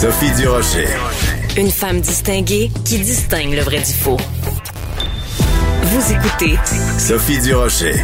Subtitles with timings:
[0.00, 0.86] Sophie Durocher.
[1.60, 4.16] Une femme distinguée qui distingue le vrai du faux.
[5.82, 6.54] Vous écoutez
[6.96, 7.94] Sophie Durocher.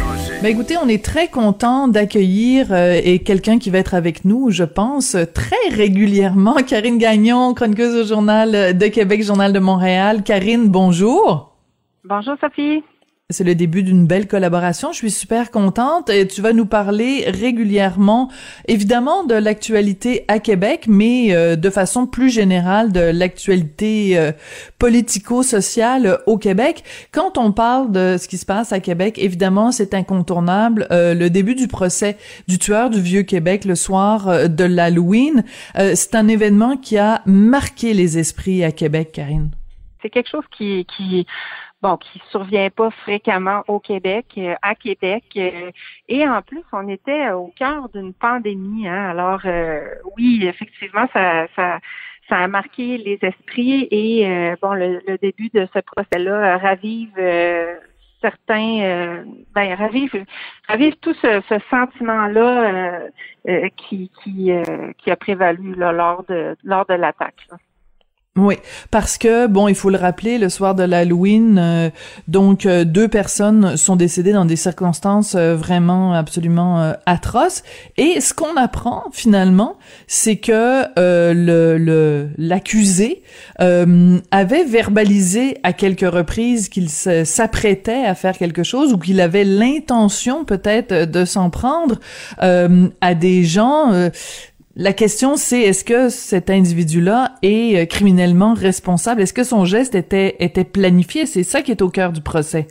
[0.43, 4.51] Ben écoutez, on est très content d'accueillir euh, et quelqu'un qui va être avec nous,
[4.51, 10.23] je pense, très régulièrement, Karine Gagnon, chroniqueuse au Journal de Québec, Journal de Montréal.
[10.23, 11.55] Karine, bonjour.
[12.03, 12.83] Bonjour Sophie.
[13.31, 14.91] C'est le début d'une belle collaboration.
[14.91, 16.11] Je suis super contente.
[16.11, 18.29] Et tu vas nous parler régulièrement,
[18.67, 24.31] évidemment, de l'actualité à Québec, mais euh, de façon plus générale de l'actualité euh,
[24.77, 26.83] politico-sociale au Québec.
[27.11, 30.85] Quand on parle de ce qui se passe à Québec, évidemment, c'est incontournable.
[30.91, 36.13] Euh, le début du procès du tueur du vieux Québec le soir de l'Halloween, c'est
[36.13, 39.49] un événement qui a marqué les esprits à Québec, Karine.
[40.03, 41.25] C'est quelque chose qui, qui
[41.85, 45.23] bon, qui survient pas fréquemment au Québec, euh, à Québec.
[45.37, 45.71] euh,
[46.07, 48.87] et en plus, on était au cœur d'une pandémie.
[48.87, 49.81] Hein, alors, euh,
[50.17, 51.79] oui, effectivement, ça, ça,
[52.27, 53.87] ça a marqué les esprits.
[53.91, 57.13] Et bon, le, le début de ce procès-là ravive
[58.21, 60.25] certains, euh, ben, ravive,
[60.67, 63.09] ravive tout ce, ce sentiment-là
[63.47, 67.47] euh, qui, qui a prévalu là, lors de, lors de l'attaque.
[68.37, 68.55] Oui,
[68.91, 71.89] parce que bon, il faut le rappeler, le soir de l'Halloween, euh,
[72.27, 77.63] donc euh, deux personnes sont décédées dans des circonstances euh, vraiment absolument euh, atroces.
[77.95, 83.23] Et ce qu'on apprend finalement, c'est que le l'accusé
[83.57, 90.43] avait verbalisé à quelques reprises qu'il s'apprêtait à faire quelque chose ou qu'il avait l'intention
[90.43, 92.01] peut-être de s'en prendre
[92.39, 94.09] à des gens.
[94.77, 99.21] La question, c'est est-ce que cet individu-là est euh, criminellement responsable?
[99.21, 101.25] Est-ce que son geste était, était planifié?
[101.25, 102.67] C'est ça qui est au cœur du procès.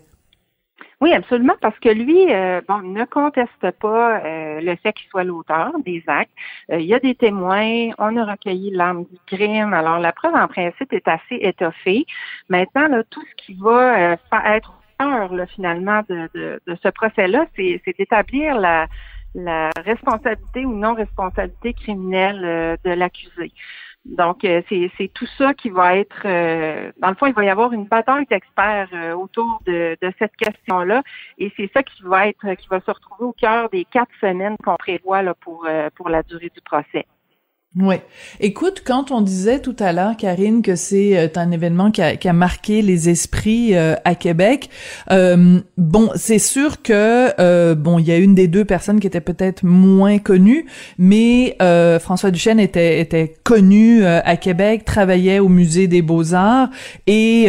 [1.01, 5.25] Oui, absolument, parce que lui, euh, bon, ne conteste pas euh, le fait qu'il soit
[5.25, 6.33] l'auteur des actes.
[6.71, 9.73] Il y a des témoins, on a recueilli l'arme du crime.
[9.73, 12.05] Alors, la preuve en principe est assez étoffée.
[12.51, 14.19] Maintenant, là, tout ce qui va
[14.55, 18.87] être au cœur, finalement, de, de, ce procès-là, c'est d'établir la,
[19.35, 23.53] la responsabilité ou non-responsabilité criminelle euh, de l'accusé.
[24.05, 26.23] Donc, euh, c'est tout ça qui va être...
[26.27, 30.37] euh, dans le fond, il va y avoir une bataille d'experts autour de, de cette
[30.37, 31.03] question-là.
[31.39, 34.57] Et c'est ça qui va être, qui va se retrouver au cœur des quatre semaines
[34.63, 37.07] qu'on prévoit là, pour, pour la durée du procès.
[37.77, 37.97] Oui.
[38.39, 42.33] Écoute, quand on disait tout à l'heure, Karine, que c'est euh, un événement qui a,
[42.33, 44.71] marqué les esprits euh, à Québec,
[45.11, 49.21] euh, bon, c'est sûr que bon, il y a une des deux personnes qui était
[49.21, 50.67] peut-être moins connue,
[50.99, 51.57] mais
[52.01, 56.71] François Duchesne était connu à Québec, travaillait au musée des Beaux Arts
[57.07, 57.49] et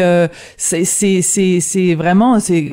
[0.57, 2.71] c'est vraiment c'est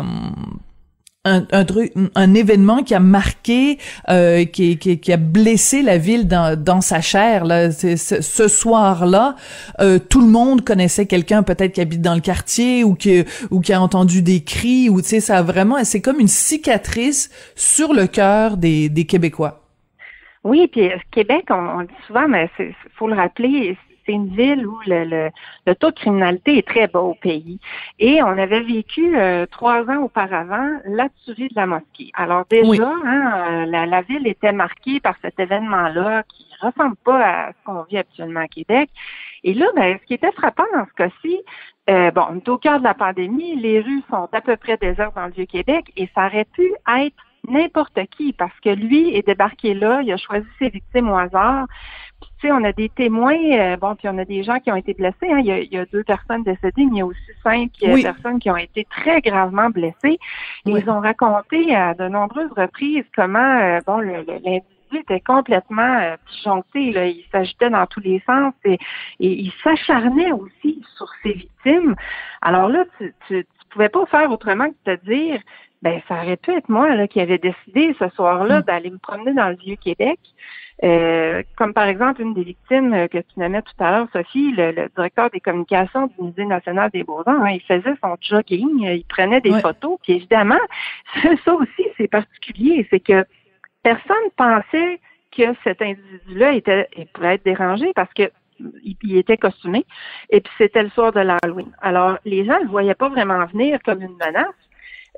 [1.24, 3.78] un, un truc, un événement qui a marqué,
[4.08, 7.44] euh, qui, qui, qui a blessé la ville dans, dans sa chair.
[7.44, 9.36] Là, ce soir-là,
[9.80, 13.60] euh, tout le monde connaissait quelqu'un peut-être qui habite dans le quartier ou qui ou
[13.60, 17.30] qui a entendu des cris ou tu sais, ça a vraiment, c'est comme une cicatrice
[17.54, 19.60] sur le cœur des, des Québécois.
[20.42, 22.50] Oui, puis euh, Québec, on, on dit souvent, mais
[22.98, 25.30] faut le rappeler, c'est une ville où le, le,
[25.66, 27.58] le taux de criminalité est très bas au pays.
[27.98, 32.10] Et on avait vécu euh, trois ans auparavant la tuerie de la mosquée.
[32.14, 32.80] Alors déjà, Oui.
[33.04, 37.56] hein, euh, la, la ville était marquée par cet événement-là qui ressemble pas à ce
[37.64, 38.90] qu'on vit actuellement à Québec.
[39.44, 41.40] Et là, ben, ce qui était frappant dans ce cas-ci,
[41.90, 44.76] euh, bon, on est au cœur de la pandémie, les rues sont à peu près
[44.76, 47.16] désertes dans le Vieux-Québec et ça aurait pu être
[47.48, 51.66] n'importe qui parce que lui est débarqué là, il a choisi ses victimes au hasard.
[52.40, 54.76] Tu sais, on a des témoins, euh, bon, puis on a des gens qui ont
[54.76, 55.30] été blessés.
[55.30, 55.38] Hein.
[55.40, 57.70] Il, y a, il y a deux personnes décédées, mais il y a aussi cinq
[57.82, 58.02] euh, Oui.
[58.02, 60.18] personnes qui ont été très gravement blessées.
[60.66, 60.80] Oui.
[60.82, 64.62] Ils ont raconté à de nombreuses reprises comment, euh, bon, l'individu
[64.92, 66.16] était complètement euh.
[66.44, 67.06] Là.
[67.06, 68.78] Il s'agitait dans tous les sens et,
[69.20, 71.94] et il s'acharnait aussi sur ses victimes.
[72.42, 75.40] Alors là, tu, tu, tu pouvais pas faire autrement que de te dire
[75.82, 78.62] ben ça aurait pu être moi là, qui avait décidé ce soir-là Mm.
[78.62, 80.18] d'aller me promener dans le vieux Québec.
[80.84, 84.52] Euh, comme par exemple une des victimes euh, que tu nommais tout à l'heure, Sophie,
[84.52, 88.86] le, le directeur des communications du Musée national des Beaux-Arts, hein, il faisait son jogging,
[88.86, 89.60] euh, il prenait des Ouais.
[89.60, 90.58] photos, puis évidemment,
[91.44, 93.24] ça aussi c'est particulier, c'est que
[93.84, 94.98] personne pensait
[95.36, 98.30] que cet individu-là était il pourrait être dérangé parce que
[98.84, 99.84] il, était costumé.
[100.30, 101.70] Et puis c'était le soir de l'Halloween.
[101.80, 104.54] Alors, les gens ne le voyaient pas vraiment venir comme une menace.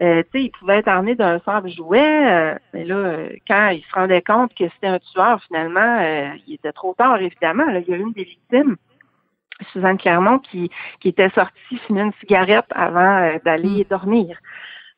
[0.02, 3.68] Euh, tu sais, il pouvait être armé d'un simple jouet, euh, mais là, euh, quand
[3.68, 6.00] il se rendait compte que c'était un tueur, finalement,
[6.46, 7.66] il était trop tard, évidemment.
[7.66, 8.76] Là, il y a eu une des victimes,
[9.72, 10.70] Suzanne Clermont, qui,
[11.00, 13.88] qui était sortie fumer une cigarette avant d'aller mm.
[13.88, 14.38] dormir.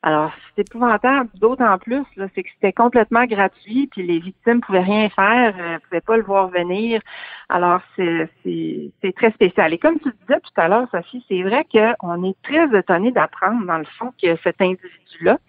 [0.07, 5.09] Alors, c'est épouvantable, d'autant plus, c'est que c'était complètement gratuit, puis les victimes pouvaient rien
[5.09, 7.01] faire, euh, pouvaient pas le voir venir.
[7.49, 9.73] Alors, c'est, c'est, très spécial.
[9.73, 13.65] Et comme tu disais tout à l'heure, Sophie, c'est vrai qu'on est très étonné d'apprendre,
[13.65, 15.39] dans le fond, que cet individu-là,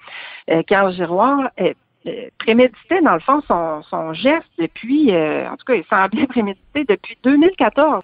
[0.50, 1.76] euh, Carl Giroir, est
[2.38, 6.84] prémédité, dans le fond, son, son geste depuis, euh, en tout cas, il semblait prémédité
[6.84, 8.02] depuis 2014.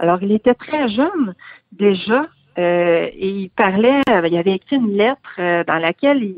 [0.00, 1.34] Alors, il était très jeune
[1.72, 2.26] déjà
[2.58, 6.36] euh, et il parlait, euh, il avait écrit une lettre euh, dans laquelle il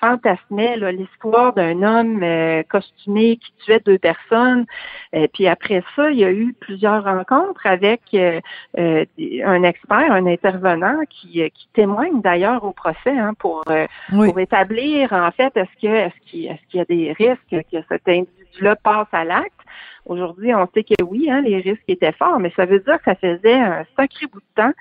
[0.00, 2.24] fantasmait l'histoire d'un homme
[2.70, 4.64] costumé qui tuait deux personnes.
[5.12, 8.00] Et puis après ça, il y a eu plusieurs rencontres avec
[8.78, 13.62] un expert, un intervenant qui, qui témoigne d'ailleurs au procès hein, pour,
[14.10, 17.82] pour établir en fait est-ce que est-ce qu'il est-ce qu'il y a des risques que
[17.86, 19.52] cet individu-là passe à l'acte?
[20.06, 23.04] Aujourd'hui, on sait que oui, hein, les risques étaient forts, mais ça veut dire que
[23.04, 24.72] ça faisait un sacré bout de temps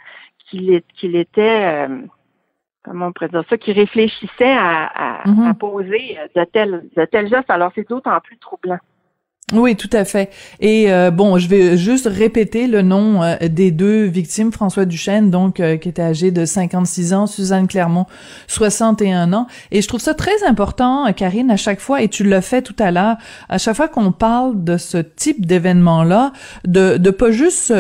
[0.50, 2.01] qu'il était, euh,
[2.84, 5.54] comment on pourrait dire ça, qu'il réfléchissait à, à, mm-hmm.
[5.56, 7.50] poser de tels, de tels gestes.
[7.50, 8.80] Alors, c'est d'autant plus troublant.
[9.51, 10.30] Oui, tout à fait.
[10.60, 14.51] Et euh, bon, je vais juste répéter le nom euh, des deux victimes.
[14.51, 18.06] François Duchesne, donc, qui était âgé de 56 ans, Suzanne Clermont,
[18.45, 19.48] 61 ans.
[19.72, 22.75] Et je trouve ça très important, Karine, à chaque fois, et tu l'as fait tout
[22.78, 23.18] à l'heure,
[23.50, 26.31] à chaque fois qu'on parle de ce type d'événement-là,
[26.68, 27.74] de, de pas juste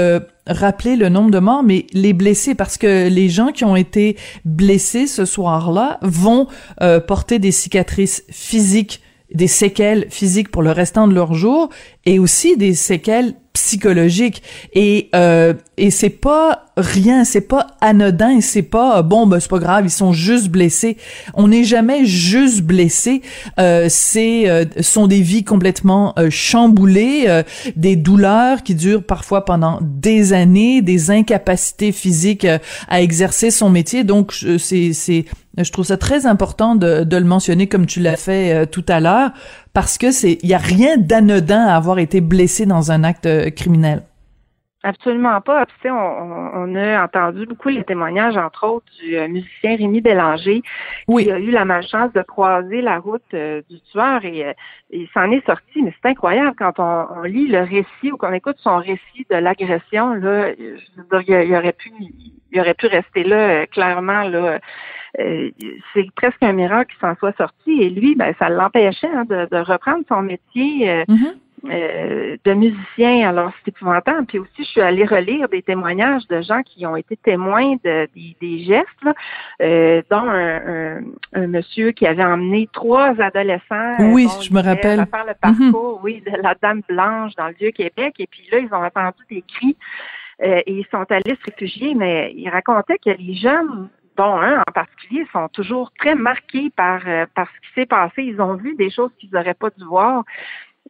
[0.49, 4.17] rappeler le nombre de morts, mais les blessés, parce que les gens qui ont été
[4.43, 6.47] blessés ce soir-là vont
[6.81, 9.01] euh, porter des cicatrices physiques,
[9.33, 11.69] des séquelles physiques pour le restant de leur jour,
[12.05, 14.41] et aussi des séquelles psychologiques.
[14.73, 19.59] Et euh, et c'est pas rien, c'est pas anodin, c'est pas bon ben c'est pas
[19.59, 20.97] grave, ils sont juste blessés.
[21.33, 23.21] On n'est jamais juste blessé.
[23.59, 27.43] Euh, c'est euh, sont des vies complètement euh, chamboulées, euh,
[27.75, 32.47] des douleurs qui durent parfois pendant des années, des incapacités physiques
[32.87, 34.03] à exercer son métier.
[34.03, 35.25] Donc c'est c'est
[35.57, 38.99] je trouve ça très important de, de le mentionner comme tu l'as fait tout à
[38.99, 39.31] l'heure
[39.73, 43.27] parce que c'est il y a rien d'anodin à avoir été blessé dans un acte
[43.55, 44.03] criminel.
[44.81, 45.65] Absolument pas.
[45.81, 50.61] Tu on, on, a entendu beaucoup les témoignages, entre autres, du euh, musicien Rémi Bélanger,
[51.05, 54.53] qui a eu la malchance de croiser la route euh, du tueur et euh,
[54.89, 55.81] il s'en est sorti.
[55.81, 60.13] Mais c'est incroyable quand on, lit le récit ou qu'on écoute son récit de l'agression.
[60.13, 61.91] Là, je veux dire, il, aurait pu,
[62.51, 64.59] il aurait pu rester là clairement là.
[65.15, 67.81] C'est presque un miracle qu'il s'en soit sorti.
[67.81, 71.03] Et lui, ben, ça l'empêchait hein, de, reprendre son métier.
[71.07, 71.35] Mm-hmm.
[71.65, 73.29] Euh, de musiciens.
[73.29, 74.25] Alors, c'est épouvantable.
[74.27, 78.07] Puis aussi, je suis allée relire des témoignages de gens qui ont été témoins de,
[78.39, 78.87] des, gestes,
[79.61, 81.01] euh, dont un,
[81.33, 83.97] un, monsieur qui avait emmené trois adolescents.
[84.11, 85.05] Oui, je me rappelle.
[85.05, 86.03] faire le parcours, mhm.
[86.03, 88.15] oui, de la Dame Blanche dans le Vieux-Québec.
[88.19, 89.75] Et puis là, ils ont entendu des cris
[90.41, 91.93] euh, et ils sont allés se réfugier.
[91.93, 93.89] Mais ils racontaient que les jeunes
[94.19, 96.99] dont un en particulier, sont toujours très marqués par,
[97.33, 98.23] par ce qui s'est passé.
[98.23, 100.25] Ils ont vu des choses qu'ils n'auraient pas dû voir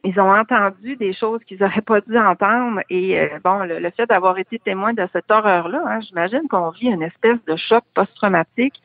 [0.04, 2.80] ils ont entendu des choses qu'ils n'auraient pas dû entendre.
[2.88, 6.88] Et euh, bon, le, fait d'avoir été témoin de cette horreur-là, hein, j'imagine qu'on vit
[6.88, 8.80] une espèce de choc post-traumatique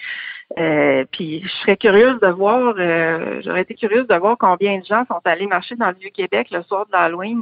[0.59, 4.85] euh, puis je serais curieuse de voir, euh, j'aurais été curieuse de voir combien de
[4.85, 7.41] gens sont allés marcher dans le Vieux-Québec le soir de l'Halloween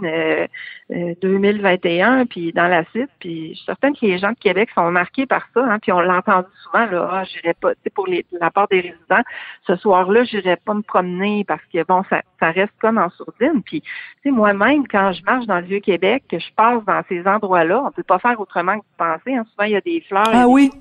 [1.21, 3.09] 2021, euh, puis dans la suite.
[3.19, 5.65] Puis je suis certaine que les gens de Québec sont marqués par ça.
[5.65, 8.79] Hein, puis on l'a entendu souvent, là, ah, j'irai pas, pour les, la part des
[8.79, 9.23] résidents,
[9.67, 13.62] ce soir-là, j'irai pas me promener parce que bon, ça, ça reste comme en sourdine.
[13.63, 13.89] Puis tu
[14.23, 17.91] sais, moi-même, quand je marche dans le Vieux-Québec, que je passe dans ces endroits-là, on
[17.91, 19.35] peut pas faire autrement que de penser.
[19.35, 19.45] Hein.
[19.51, 20.29] Souvent, il y a des fleurs.
[20.31, 20.71] Ah oui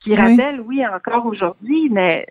[0.00, 2.26] qui rappelle, oui, encore aujourd'hui, mais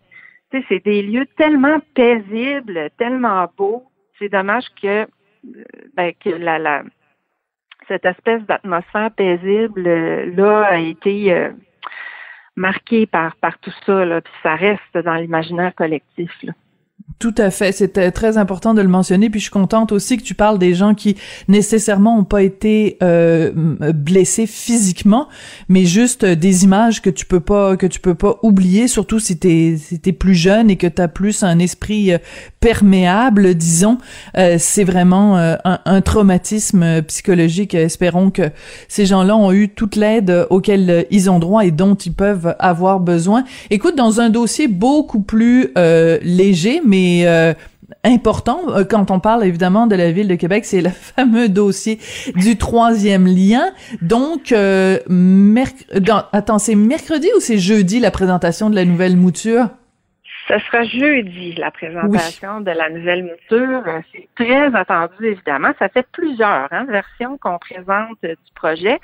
[0.51, 3.85] c'est des lieux tellement paisibles, tellement beaux.
[4.17, 5.07] C'est dommage que, euh,
[5.95, 6.83] ben, que la, la,
[7.87, 9.83] cette espèce d'atmosphère paisible
[10.35, 11.51] là a été euh,
[12.55, 16.31] marquée par, par tout ça, là, puis ça reste dans l'imaginaire collectif.
[16.43, 16.53] Là.
[17.19, 19.29] Tout à fait, c'était très important de le mentionner.
[19.29, 21.17] Puis je suis contente aussi que tu parles des gens qui
[21.49, 23.51] nécessairement ont pas été euh,
[23.93, 25.27] blessés physiquement,
[25.67, 29.37] mais juste des images que tu peux pas que tu peux pas oublier, surtout si
[29.37, 32.19] t'es si t'es plus jeune et que t'as plus un esprit euh,
[32.61, 33.97] perméable, disons.
[34.37, 37.73] Euh, c'est vraiment un, un, traumatisme psychologique.
[37.73, 38.49] Espérons que
[38.87, 43.01] ces gens-là ont eu toute l'aide auquel ils ont droit et dont ils peuvent avoir
[43.01, 43.43] besoin.
[43.71, 47.53] Écoute, dans un dossier beaucoup plus léger, mais euh,
[48.03, 51.99] important euh, quand on parle évidemment de la ville de Québec, c'est le fameux dossier
[52.35, 53.71] du troisième lien.
[54.01, 54.97] Donc, euh,
[56.31, 59.69] attends, c'est mercredi ou c'est jeudi la présentation de la nouvelle mouture?
[60.49, 63.83] Ce sera jeudi, la présentation de la nouvelle mouture.
[64.11, 65.73] C'est très attendu, évidemment.
[65.77, 68.99] Ça fait plusieurs hein, versions qu'on présente euh, du projet.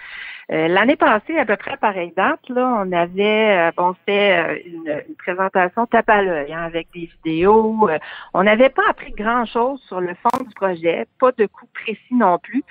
[0.51, 4.63] Euh, l'année passée, à peu près à pareille date, là, on avait euh, bon fait
[4.65, 7.89] une, présentation tape à l'œil hein, avec des vidéos.
[8.33, 12.39] on n'avait pas appris grand-chose sur le fond du projet, pas de coup précis non
[12.39, 12.63] plus.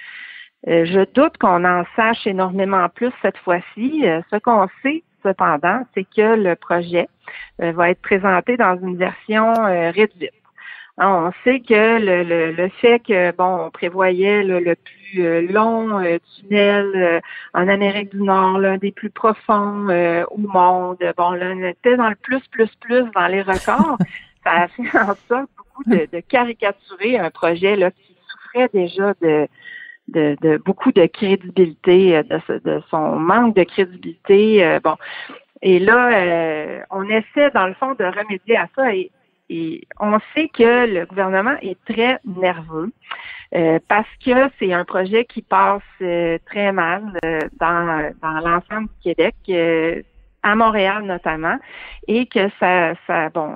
[0.66, 4.04] je doute qu'on en sache énormément plus cette fois-ci.
[4.30, 7.13] ce qu'on sait, cependant, c'est que le projet euh,
[7.58, 10.32] va être présenté dans une version euh, réduite.
[10.96, 16.00] Hein, on sait que le, le, fait que bon, on prévoyait le plus euh, long
[16.36, 17.20] tunnel
[17.52, 19.88] en Amérique du Nord, l'un des plus profonds
[20.30, 20.98] au monde.
[21.16, 23.98] Bon, là, on était dans le plus, plus, plus dans les records.
[24.44, 29.14] Ça a fait en sorte beaucoup de, de caricaturer un projet là qui souffrait déjà
[29.20, 29.48] de
[30.08, 34.78] de, beaucoup de crédibilité, de, de, son manque de crédibilité.
[34.84, 34.96] bon,
[35.64, 39.10] et là, euh, on essaie, dans le fond, de remédier à ça et,
[40.00, 42.90] on sait que le gouvernement est très nerveux
[43.54, 47.02] euh, parce que c'est un projet qui passe euh, très mal
[47.60, 49.34] dans, dans l'ensemble du Québec,
[50.42, 51.56] à Montréal notamment,
[52.08, 53.52] et que ça, ça bon,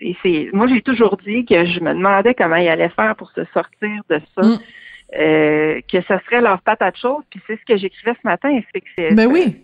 [0.00, 3.44] c'est, moi j'ai toujours dit que je me demandais comment ils allaient faire pour se
[3.52, 4.42] sortir de ça.
[4.42, 5.82] Mm.
[5.82, 8.88] que ce serait leur patate chaude, puis c'est ce que j'écrivais ce matin, c'est que
[8.96, 9.62] c'est, ben oui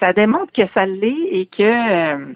[0.00, 2.34] ça démontre que ça l'est et que euh,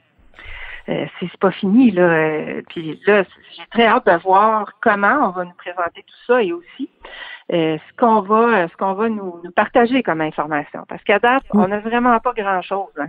[0.88, 2.02] euh c'est pas fini là.
[2.02, 3.24] Euh, puis là,
[3.56, 6.88] j'ai très hâte de voir comment on va nous présenter tout ça et aussi
[7.52, 10.84] euh, ce qu'on va ce qu'on va nous, nous, partager comme information.
[10.88, 12.92] Parce qu'à date, on n'a vraiment pas grand chose.
[12.98, 13.08] Hein.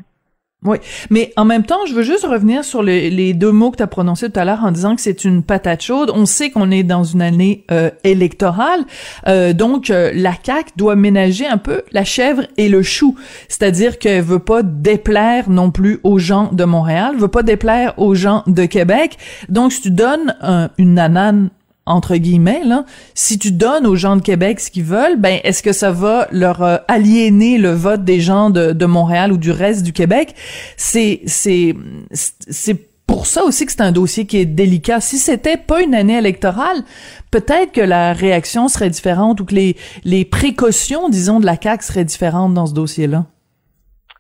[0.64, 0.78] Oui,
[1.10, 3.88] mais en même temps, je veux juste revenir sur les, deux mots que tu as
[3.88, 6.12] prononcés tout à l'heure en disant que c'est une patate chaude.
[6.14, 8.82] On sait qu'on est dans une année euh, électorale,
[9.28, 13.16] euh, donc euh, la CAQ doit ménager un peu la chèvre et le chou,
[13.48, 18.14] c'est-à-dire qu'elle veut pas déplaire non plus aux gens de Montréal, veut pas déplaire aux
[18.14, 19.18] gens de Québec.
[19.50, 20.36] Donc, si tu donnes
[20.78, 21.50] une nanane
[21.92, 25.62] entre guillemets là, si tu donnes aux gens de Québec ce qu'ils veulent, ben est-ce
[25.62, 29.52] que ça va leur euh, aliéner le vote des gens de, de Montréal ou du
[29.52, 30.36] reste du Québec?
[30.78, 31.76] C'est c'est
[32.12, 35.02] c'est pour ça aussi que c'est un dossier qui est délicat.
[35.02, 36.84] Si c'était pas une année électorale,
[37.30, 41.84] peut-être que la réaction serait différente ou que les les précautions, disons, de la CAQ
[41.84, 43.26] seraient différentes dans ce dossier-là.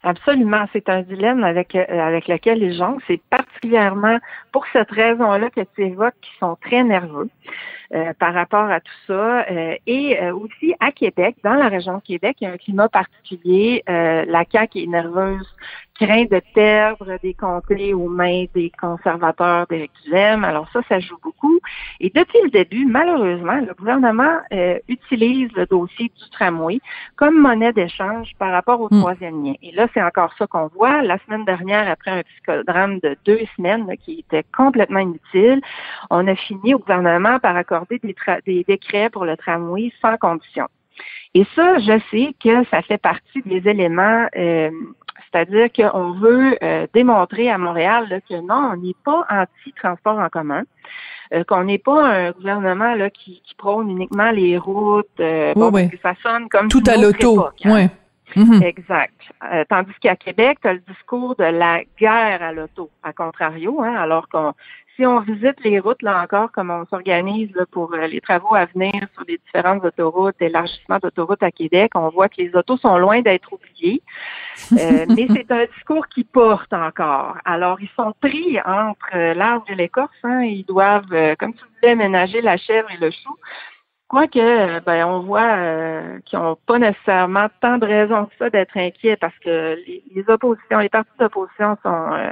[0.04, 4.18] Absolument, c'est un dilemme avec euh, avec lequel les gens, c'est particulièrement
[4.52, 7.30] pour cette raison-là que tu évoques, qui sont très nerveux
[7.94, 9.46] euh, par rapport à tout ça.
[9.52, 12.90] Euh, et aussi à Québec, dans la région de Québec, il y a un climat
[12.90, 13.84] particulier.
[13.88, 15.56] la CAQ est nerveuse
[16.02, 20.44] craint de perdre des comtés aux mains des conservateurs d'Éric Duhem.
[20.44, 21.60] Alors ça, ça joue beaucoup.
[22.00, 26.80] Et depuis le début, malheureusement, le gouvernement euh, utilise le dossier du tramway
[27.16, 29.00] comme monnaie d'échange par rapport au hmm.
[29.00, 29.54] troisième lien.
[29.62, 31.04] Et là, c'est encore ça qu'on voit.
[31.04, 35.62] La semaine dernière, après un psychodrame de deux semaines qui était complètement inutile,
[36.10, 38.16] on a fini au gouvernement par accorder des,
[38.46, 40.68] des décrets pour le tramway sans condition.
[41.34, 44.70] Et ça, je sais que ça fait partie des éléments euh,
[45.32, 50.64] c'est-à-dire qu'on veut euh, démontrer à Montréal que non, on n'est pas anti-transport en commun,
[51.34, 56.14] euh, qu'on n'est pas un gouvernement là, qui, prône uniquement les routes, euh, que ça
[56.22, 57.46] sonne comme tout à l'auto.
[57.64, 57.88] Hein.
[58.36, 58.64] Mhm.
[58.64, 59.14] Exact.
[59.68, 63.94] tandis qu'à Québec, tu as le discours de la guerre à l'auto, à contrario, hein,
[63.94, 64.54] alors qu'on
[65.02, 68.66] si on visite les routes, là encore, comme on s'organise pour euh, les travaux à
[68.66, 73.00] venir sur les différentes autoroutes, élargissement d'autoroutes à Québec, on voit que les autos sont
[73.00, 74.04] loin d'être oubliées.
[74.74, 77.36] Euh, mais c'est un discours qui porte encore.
[77.46, 80.12] Alors, ils sont pris entre euh, l'arbre et l'écorce.
[80.24, 83.36] Hein, ils doivent, comme tu disais, ménager la chèvre et le chou.
[84.08, 85.58] Quoique, ben, on voit
[86.26, 90.30] qu'ils n'ont pas nécessairement tant de raisons que ça d'être inquiets parce que les, les
[90.30, 92.32] oppositions, les partis d'opposition sont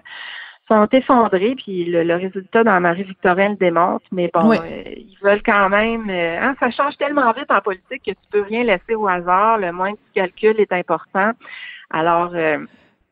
[0.69, 5.67] sont effondrés, puis le, résultat dans Marie-Victorine le démontre, mais bon, euh, ils veulent quand
[5.69, 6.09] même...
[6.09, 9.57] Euh, hein, ça change tellement vite en politique que tu peux rien laisser au hasard,
[9.57, 11.31] le moindre calcul est important.
[11.89, 12.59] Alors, euh,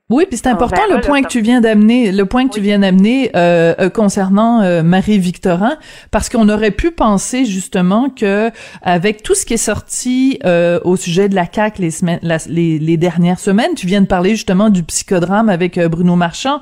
[0.10, 2.80] oui, puis c'est important le point que tu viens d'amener, le point que tu viens
[2.80, 5.76] d'amener euh, euh, concernant euh, Marie Victorin,
[6.12, 8.50] parce qu'on aurait pu penser justement que
[8.84, 10.40] avec tout ce qui est sorti
[10.86, 14.30] au sujet de la CAC les semaines, les, les, dernières semaines, tu viens de parler
[14.30, 16.62] justement du psychodrame avec Bruno Marchand,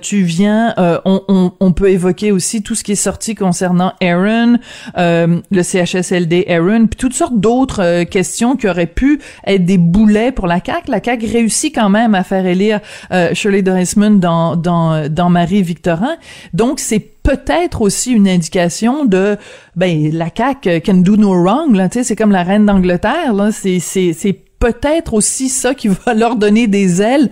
[0.00, 0.74] tu viens,
[1.04, 4.58] on, on, on, peut évoquer aussi tout ce qui est sorti concernant Aaron,
[4.96, 10.48] le CHSLD Aaron, puis toutes sortes d'autres questions qui auraient pu être des boulets pour
[10.48, 10.88] la CAC.
[10.88, 16.16] La CAC réussit quand même à faire élire élire Shirley Dorisman dans dans Marie-Victorin.
[16.52, 19.36] Donc c'est peut-être aussi une indication de
[19.76, 23.52] ben la CAQ can do no wrong tu sais c'est comme la reine d'Angleterre là,
[23.52, 27.30] c'est c'est c'est peut-être aussi ça qui va leur donner des ailes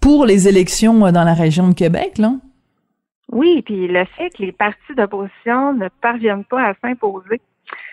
[0.00, 2.34] pour les élections dans la région de Québec là.
[3.32, 7.40] Oui, puis le fait que les partis d'opposition ne parviennent pas à s'imposer.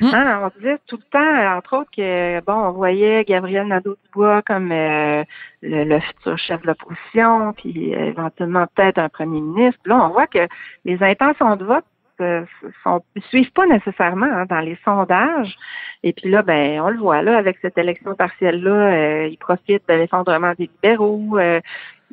[0.02, 0.16] Mm.
[0.16, 4.72] Hein, on disait tout le temps, entre autres, que bon, on voyait Gabriel Nadeau-Dubois comme
[4.72, 5.24] euh,
[5.62, 9.80] le, futur chef de l'opposition, puis euh, éventuellement peut-être un premier ministre.
[9.86, 10.48] Là, on voit que
[10.86, 11.86] les intentions de vote
[12.22, 12.44] euh,
[12.84, 15.56] sont, suivent pas nécessairement hein, dans les sondages.
[16.04, 19.88] Et puis là, ben, on le voit là avec cette élection partielle-là, euh, ils profitent
[19.88, 21.38] de l'effondrement des libéraux.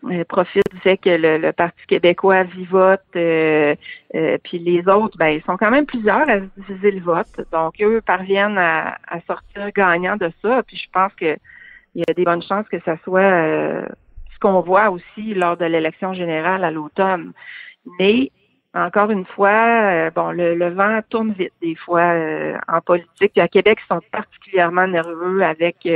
[0.05, 3.75] Euh, profite du fait que le, Parti québécois vivote, euh,
[4.15, 7.41] euh, puis les autres, ben, ils sont quand même plusieurs à diviser le vote.
[7.51, 8.97] Donc, eux parviennent à,
[9.27, 10.63] sortir gagnants de ça.
[10.63, 11.37] Puis je pense que
[11.95, 13.21] il y a des bonnes chances que ça soit
[14.33, 17.33] ce qu'on voit aussi lors de l'élection générale à l'automne.
[17.99, 18.31] Mais
[18.75, 22.13] encore une fois, bon, le, vent tourne vite des fois
[22.69, 23.37] en politique.
[23.39, 25.87] À Québec, ils sont particulièrement nerveux avec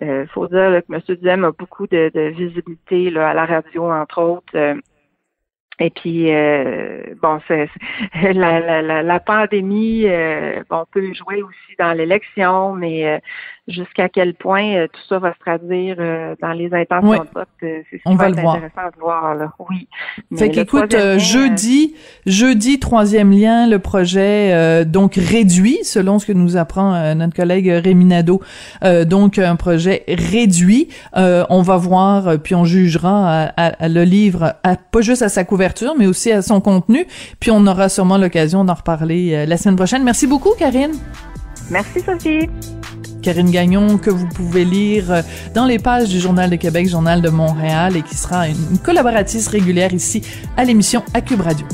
[0.00, 1.16] il euh, faut dire que M.
[1.16, 4.54] Duhem a beaucoup de, visibilité là, à la radio, entre autres.
[4.54, 4.74] Euh,
[5.82, 7.70] et puis, euh, bon, c'est,
[8.34, 13.18] la, la, la, pandémie, euh, bon, peut jouer aussi dans l'élection, mais euh,
[13.66, 15.96] jusqu'à quel point tout ça va se traduire
[16.42, 18.56] dans les intentions de vote, c'est ce On va le voir.
[18.56, 19.34] intéressant de voir.
[19.36, 19.52] Là.
[19.70, 19.88] Oui.
[20.36, 21.94] fait qu'écoute, jeudi,
[22.26, 28.42] jeudi, troisième lien, le projet donc réduit, selon ce que nous apprend notre collègue Réminado,
[29.06, 30.88] donc un projet réduit.
[31.14, 35.69] on va voir, puis on jugera à, le livre, à, pas juste à sa couverture,
[35.98, 37.06] mais aussi à son contenu.
[37.38, 40.02] Puis on aura sûrement l'occasion d'en reparler euh, la semaine prochaine.
[40.04, 40.92] Merci beaucoup, Karine.
[41.70, 42.48] Merci, Sophie.
[43.22, 45.22] Karine Gagnon, que vous pouvez lire euh,
[45.54, 49.48] dans les pages du Journal de Québec, Journal de Montréal, et qui sera une collaboratrice
[49.48, 50.22] régulière ici
[50.56, 51.66] à l'émission à Cube Radio.